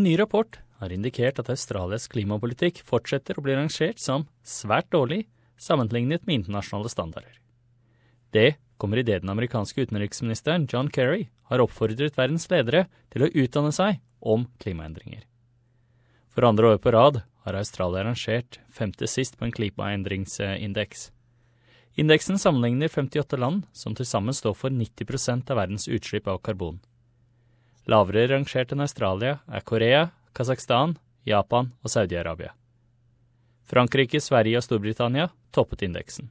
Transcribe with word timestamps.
En 0.00 0.04
ny 0.04 0.14
rapport 0.16 0.56
har 0.80 0.92
indikert 0.94 1.36
at 1.42 1.50
Australias 1.52 2.06
klimapolitikk 2.08 2.78
fortsetter 2.88 3.36
å 3.36 3.42
bli 3.44 3.52
rangert 3.52 3.98
som 4.00 4.22
svært 4.40 4.86
dårlig 4.94 5.26
sammenlignet 5.60 6.24
med 6.24 6.38
internasjonale 6.38 6.88
standarder. 6.88 7.34
Det 8.32 8.54
kommer 8.80 9.02
idet 9.02 9.18
den 9.20 9.34
amerikanske 9.34 9.84
utenriksministeren 9.84 10.64
John 10.72 10.88
Kerry 10.88 11.26
har 11.52 11.60
oppfordret 11.60 12.16
verdens 12.16 12.48
ledere 12.48 12.86
til 13.12 13.26
å 13.26 13.28
utdanne 13.28 13.74
seg 13.76 14.00
om 14.24 14.48
klimaendringer. 14.64 15.26
For 16.32 16.48
andre 16.48 16.72
år 16.72 16.80
på 16.80 16.96
rad 16.96 17.20
har 17.44 17.60
Australia 17.60 18.08
rangert 18.08 18.56
femte 18.72 19.04
sist 19.04 19.36
på 19.36 19.50
en 19.50 19.52
klimaendringsindeks. 19.52 21.10
Indeksen 22.00 22.40
sammenligner 22.40 22.88
58 22.88 23.36
land, 23.36 23.68
som 23.76 23.92
til 23.92 24.08
sammen 24.08 24.32
står 24.32 24.56
for 24.56 24.72
90% 24.72 25.52
av 25.52 25.60
verdens 25.60 25.90
utslipp 25.92 26.32
av 26.32 26.40
karbon. 26.40 26.80
Lavere 27.88 28.26
rangert 28.28 28.72
enn 28.72 28.84
Australia 28.84 29.38
er 29.48 29.64
Korea, 29.64 30.08
Kasakhstan, 30.36 30.98
Japan 31.24 31.72
og 31.82 31.90
Saudi-Arabia. 31.90 32.52
Frankrike, 33.70 34.20
Sverige 34.20 34.58
og 34.58 34.64
Storbritannia 34.66 35.28
toppet 35.54 35.82
indeksen. 35.82 36.30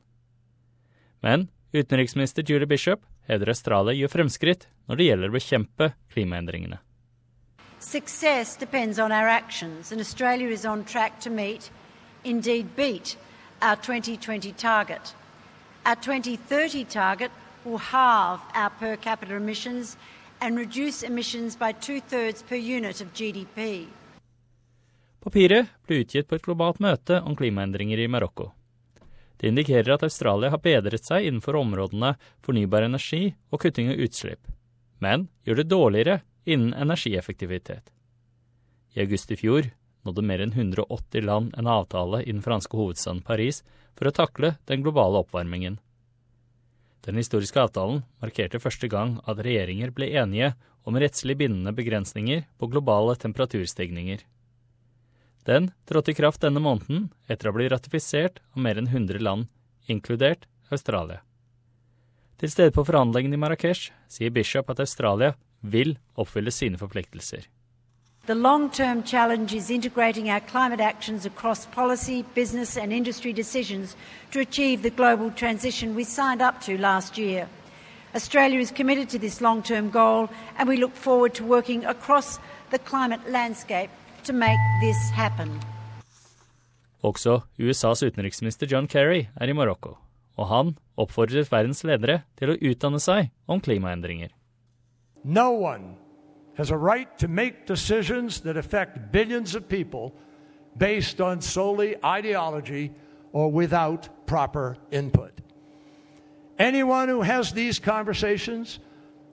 Men 1.22 1.48
utenriksminister 1.74 2.44
Julie 2.44 2.68
Bishop 2.68 3.02
hevder 3.28 3.50
Australia 3.54 3.96
gjør 3.96 4.14
fremskritt 4.18 4.68
når 4.88 5.00
det 5.00 5.10
gjelder 5.10 5.32
å 5.32 5.38
bekjempe 5.38 5.92
klimaendringene. 6.14 6.80
Success 7.80 8.58
depends 8.58 9.00
on 9.00 9.12
our 9.12 9.28
actions, 9.28 9.92
and 9.92 10.02
Australia 10.02 10.50
is 10.50 10.66
on 10.66 10.84
track 10.84 11.20
to 11.22 11.30
meet, 11.30 11.72
indeed 12.26 12.76
beat, 12.76 13.16
our 13.62 13.76
2020 13.76 14.52
target. 14.54 15.14
Our 15.86 15.96
2030 15.96 16.84
target 16.86 17.32
will 17.64 17.78
halve 17.78 18.42
our 18.54 18.70
per 18.70 18.98
capita 18.98 19.36
emissions 19.36 19.96
and 20.42 20.58
reduce 20.58 21.04
emissions 21.04 21.58
by 21.58 21.72
two 21.74 22.00
thirds 22.02 22.44
per 22.44 22.56
unit 22.56 23.02
of 23.02 23.14
GDP. 23.14 23.88
Papiret 25.20 25.68
ble 25.88 26.00
utgitt 26.04 26.30
på 26.30 26.38
et 26.38 26.46
globalt 26.46 26.80
møte 26.80 27.20
om 27.22 27.36
klimaendringer 27.36 28.00
i 28.00 28.08
Marokko. 28.08 28.52
Det 29.40 29.48
indikerer 29.52 29.94
at 29.96 30.04
Australia 30.04 30.52
har 30.52 30.62
bedret 30.64 31.06
seg 31.08 31.28
innenfor 31.28 31.56
områdene 31.60 32.14
fornybar 32.44 32.88
energi 32.88 33.34
og 33.52 33.62
kutting 33.64 33.92
av 33.92 34.00
utslipp, 34.04 34.42
men 35.00 35.28
gjør 35.48 35.62
det 35.62 35.70
dårligere 35.72 36.22
innen 36.46 36.74
energieffektivitet. 36.74 37.92
I 38.96 39.04
august 39.04 39.32
i 39.32 39.38
fjor 39.40 39.70
nådde 40.08 40.24
mer 40.26 40.44
enn 40.44 40.56
180 40.56 41.24
land 41.24 41.54
en 41.60 41.68
avtale 41.68 42.24
i 42.24 42.32
den 42.32 42.44
franske 42.44 42.76
hovedstaden 42.80 43.22
Paris 43.28 43.62
for 43.96 44.10
å 44.10 44.16
takle 44.16 44.56
den 44.72 44.84
globale 44.84 45.22
oppvarmingen. 45.24 45.80
Den 47.06 47.20
historiske 47.20 47.62
avtalen 47.62 48.02
markerte 48.22 48.60
første 48.60 48.90
gang 48.92 49.18
at 49.30 49.40
regjeringer 49.46 49.94
ble 49.96 50.10
enige 50.20 50.52
om 50.88 50.98
rettslig 51.00 51.38
bindende 51.40 51.74
begrensninger 51.76 52.44
på 52.60 52.70
globale 52.72 53.16
temperaturstigninger. 53.20 54.26
Den 55.48 55.72
trådte 55.88 56.12
i 56.12 56.18
kraft 56.18 56.44
denne 56.44 56.62
måneden 56.62 57.08
etter 57.32 57.50
å 57.50 57.56
blitt 57.56 57.72
ratifisert 57.74 58.42
av 58.54 58.64
mer 58.66 58.80
enn 58.82 58.90
100 58.92 59.22
land, 59.24 59.48
inkludert 59.88 60.46
Australia. 60.70 61.22
Til 62.40 62.52
stede 62.52 62.76
på 62.76 62.86
forhandlingene 62.88 63.36
i 63.36 63.42
Marrakech 63.42 63.90
sier 64.12 64.32
Bishop 64.32 64.70
at 64.72 64.84
Australia 64.84 65.34
vil 65.62 65.98
oppfylle 66.20 66.54
sine 66.56 66.80
forpliktelser. 66.80 67.48
The 68.26 68.36
long 68.36 68.70
term 68.70 69.04
challenge 69.04 69.54
is 69.54 69.70
integrating 69.70 70.30
our 70.30 70.40
climate 70.40 70.80
actions 70.80 71.26
across 71.26 71.66
policy, 71.66 72.24
business, 72.36 72.78
and 72.78 72.94
industry 72.94 73.34
decisions 73.34 73.96
to 74.32 74.40
achieve 74.40 74.82
the 74.82 74.92
global 74.92 75.32
transition 75.32 75.96
we 75.96 76.04
signed 76.04 76.42
up 76.42 76.62
to 76.62 76.78
last 76.78 77.18
year. 77.18 77.48
Australia 78.16 78.60
is 78.60 78.72
committed 78.72 79.10
to 79.10 79.20
this 79.20 79.42
long 79.42 79.62
term 79.64 79.90
goal, 79.90 80.30
and 80.58 80.70
we 80.70 80.78
look 80.78 80.96
forward 80.96 81.34
to 81.36 81.44
working 81.44 81.86
across 81.86 82.40
the 82.72 82.80
climate 82.80 83.22
landscape 83.30 83.90
to 84.24 84.34
make 84.34 84.60
this 84.82 85.10
happen. 85.10 85.50
Også 87.04 87.40
USAs 87.58 88.04
utenriksminister 88.04 88.68
John 88.68 88.88
Kerry 88.88 89.28
er 89.36 89.48
i 89.48 89.54
Marokko, 89.54 89.98
og 90.38 90.48
han 90.48 90.78
oppfordret 90.98 91.52
verdens 91.52 91.84
ledere 91.84 92.22
til 92.38 92.52
å 92.52 92.58
utdanne 92.60 93.00
seg 93.00 93.32
om 93.48 93.62
klimaendringer. 93.62 94.30
No 95.24 95.52
one 95.52 95.96
has 96.60 96.72
a 96.72 96.78
right 96.78 97.18
to 97.18 97.30
make 97.30 97.66
decisions 97.66 98.42
that 98.42 98.58
affect 98.58 99.14
billions 99.14 99.56
of 99.56 99.70
people 99.70 100.14
based 100.76 101.22
on 101.22 101.40
solely 101.40 101.96
ideology 102.04 102.92
or 103.32 103.50
without 103.50 104.10
proper 104.28 104.76
input. 104.92 105.32
Anyone 106.58 107.08
who 107.08 107.22
has 107.22 107.54
these 107.54 107.80
conversations, 107.80 108.80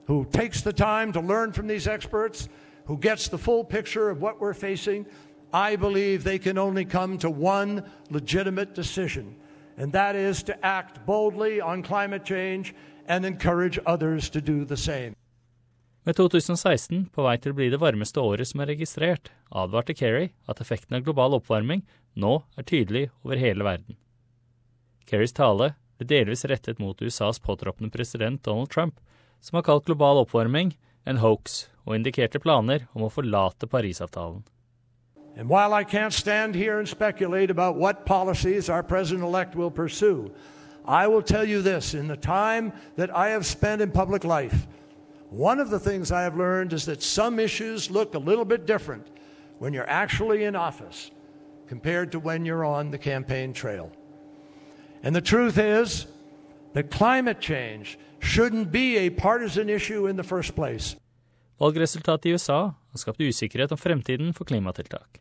who 0.05 0.23
takes 0.31 0.61
the 0.61 0.71
time 0.71 1.11
to 1.11 1.19
learn 1.19 1.51
from 1.51 1.67
these 1.67 1.85
experts, 1.85 2.47
who 2.85 2.97
gets 2.97 3.27
the 3.27 3.37
full 3.37 3.65
picture 3.65 4.09
of 4.09 4.21
what 4.21 4.39
we're 4.39 4.53
facing, 4.53 5.05
I 5.51 5.75
believe 5.75 6.23
they 6.23 6.39
can 6.39 6.57
only 6.57 6.85
come 6.85 7.17
to 7.17 7.29
one 7.29 7.83
legitimate 8.09 8.73
decision, 8.73 9.35
and 9.75 9.91
that 9.91 10.15
is 10.15 10.43
to 10.43 10.65
act 10.65 11.05
boldly 11.05 11.59
on 11.59 11.83
climate 11.83 12.23
change 12.23 12.73
and 13.05 13.25
encourage 13.25 13.77
others 13.85 14.29
to 14.29 14.39
do 14.39 14.63
the 14.63 14.77
same. 14.77 15.13
Med 16.07 16.15
2016 16.15 17.09
på 17.11 17.23
vei 17.25 17.33
til 17.35 17.51
å 17.51 17.55
bli 17.57 17.65
det 17.67 17.81
varmeste 17.81 18.21
året 18.23 18.47
som 18.47 18.61
er 18.63 18.69
registrert, 18.71 19.25
advarte 19.51 19.91
Kerry 19.91 20.29
at 20.47 20.61
effekten 20.63 20.95
av 20.95 21.01
global 21.03 21.33
oppvarming 21.35 21.81
nå 22.15 22.37
er 22.55 22.67
tydelig 22.69 23.01
over 23.25 23.41
hele 23.41 23.65
verden. 23.67 23.97
Kerrys 25.09 25.35
tale 25.35 25.73
ble 25.99 26.07
delvis 26.07 26.45
rettet 26.47 26.79
mot 26.79 27.03
USAs 27.03 27.41
påtroppende 27.43 27.91
president 27.91 28.39
Donald 28.47 28.71
Trump, 28.71 29.01
som 29.43 29.59
har 29.59 29.65
kalt 29.67 29.83
global 29.89 30.21
oppvarming 30.21 30.77
en 31.03 31.19
hoax 31.19 31.65
og 31.83 31.97
indikerte 31.97 32.39
planer 32.39 32.87
om 32.95 33.03
å 33.03 33.11
forlate 33.11 33.67
Parisavtalen. 33.67 34.45
And 35.35 35.51
while 35.51 35.73
I 35.73 35.83
can't 35.83 36.15
stand 36.15 36.55
here 36.55 36.79
and 36.79 36.87
speculate 36.87 37.51
about 37.51 37.75
what 37.75 38.05
policies 38.05 38.69
our 38.69 38.81
president 38.81 39.27
elect 39.27 39.59
will 39.59 39.69
pursue, 39.69 40.31
I 40.87 41.05
will 41.07 41.21
tell 41.21 41.43
you 41.43 41.61
this 41.61 41.93
in 41.93 42.07
the 42.07 42.15
time 42.15 42.71
that 42.95 43.11
I 43.11 43.27
have 43.35 43.45
spent 43.45 43.81
in 43.81 43.91
public 43.91 44.23
life, 44.23 44.69
one 45.29 45.59
of 45.59 45.69
the 45.69 45.79
things 45.79 46.11
I 46.11 46.21
have 46.21 46.37
learned 46.37 46.73
is 46.73 46.85
that 46.85 47.03
some 47.03 47.39
issues 47.39 47.91
look 47.91 48.15
a 48.15 48.19
little 48.19 48.45
bit 48.45 48.65
different 48.65 49.07
when 49.59 49.73
you're 49.73 49.89
actually 49.89 50.43
in 50.43 50.55
office 50.55 51.11
compared 51.67 52.11
to 52.11 52.19
when 52.19 52.45
you're 52.45 52.65
on 52.65 52.91
the 52.91 52.97
campaign 52.97 53.53
trail. 53.53 53.91
And 55.03 55.15
the 55.15 55.21
truth 55.21 55.57
is 55.57 56.07
that 56.73 56.89
climate 56.91 57.41
change 57.41 57.97
shouldn't 58.19 58.71
be 58.71 58.97
a 58.97 59.09
partisan 59.09 59.69
issue 59.69 60.07
in 60.07 60.15
the 60.15 60.23
first 60.23 60.55
place. 60.55 60.95
Valgresultatet 61.59 62.25
i 62.25 62.29
USA 62.29 62.71
har 62.91 62.97
skapt 62.97 63.21
usikkerhet 63.21 63.71
om 63.71 63.77
fremtiden 63.77 64.33
for 64.33 64.45
klimatiltak. 64.45 65.19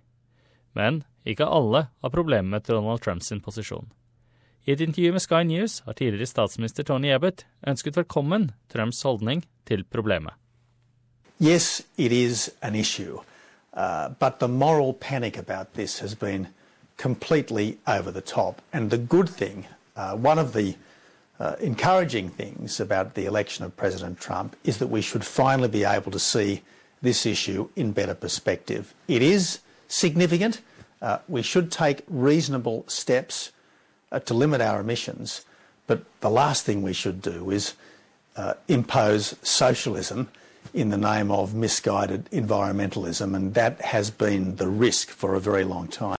Men 0.74 1.02
ikke 1.24 1.44
alle 1.48 1.86
har 2.02 2.10
problemer 2.12 2.50
med 2.50 2.66
Donald 2.68 3.00
Trumps 3.00 3.32
posisjon. 3.44 3.88
I 4.68 4.72
et 4.72 4.80
intervju 4.80 5.12
med 5.12 5.20
Sky 5.20 5.44
News 5.46 5.78
har 5.86 5.92
tidligere 5.92 6.26
statsminister 6.26 6.82
Tony 6.82 7.12
Abbott 7.14 7.46
ønsket 7.68 7.96
velkommen 7.96 8.50
Trumps 8.72 9.02
holdning 9.02 9.44
til 9.66 9.84
problemet. 9.84 10.32
Yes, 11.40 11.82
it 11.96 12.12
is 12.12 12.50
an 12.62 12.74
issue, 12.74 13.18
uh, 13.76 14.08
but 14.20 14.32
the 14.40 14.48
moral 14.48 14.92
panic 14.92 15.38
about 15.38 15.66
this 15.74 15.98
has 15.98 16.14
been 16.14 16.46
completely 16.96 17.78
over 17.86 18.10
the 18.10 18.20
top. 18.20 18.60
And 18.72 18.90
the 18.90 18.98
good 18.98 19.28
thing, 19.28 19.68
uh, 19.96 20.26
one 20.26 20.40
of 20.40 20.52
the 20.52 20.74
uh, 21.38 21.54
encouraging 21.60 22.30
things 22.36 22.80
about 22.80 23.14
the 23.14 23.26
election 23.26 23.66
of 23.66 23.76
President 23.76 24.20
Trump 24.20 24.56
is 24.64 24.78
that 24.78 24.90
we 24.90 25.02
should 25.02 25.24
finally 25.24 25.68
be 25.68 25.84
able 25.84 26.10
to 26.10 26.18
see 26.18 26.60
this 27.02 27.26
issue 27.26 27.68
in 27.76 27.92
better 27.92 28.14
perspective. 28.14 28.82
It 29.06 29.22
is 29.22 29.60
significant. 29.88 30.60
Uh, 31.00 31.18
we 31.28 31.42
should 31.42 31.70
take 31.70 32.02
reasonable 32.08 32.84
steps 32.88 33.52
to 34.20 34.34
limit 34.34 34.60
our 34.60 34.80
emissions, 34.80 35.44
but 35.86 36.02
the 36.20 36.30
last 36.30 36.64
thing 36.64 36.82
we 36.82 36.92
should 36.92 37.22
do 37.22 37.50
is 37.50 37.74
uh, 38.36 38.54
impose 38.68 39.36
socialism 39.42 40.28
in 40.74 40.90
the 40.90 40.98
name 40.98 41.30
of 41.30 41.54
misguided 41.54 42.26
environmentalism, 42.30 43.34
and 43.34 43.54
that 43.54 43.80
has 43.80 44.10
been 44.10 44.56
the 44.56 44.68
risk 44.68 45.08
for 45.08 45.34
a 45.34 45.40
very 45.40 45.64
long 45.64 45.88
time. 45.88 46.14